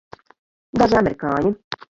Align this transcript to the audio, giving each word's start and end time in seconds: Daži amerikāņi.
Daži 0.83 0.99
amerikāņi. 1.03 1.57